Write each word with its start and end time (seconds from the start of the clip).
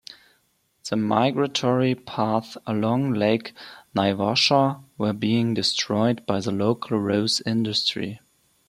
The 0.89 0.95
migratory 0.95 1.93
paths 1.93 2.57
along 2.65 3.13
lake 3.13 3.53
Naivasha 3.95 4.79
were 4.97 5.13
being 5.13 5.53
destroyed 5.53 6.25
by 6.25 6.39
the 6.39 6.49
local 6.51 6.97
rose 6.99 7.39
industry. 7.45 8.19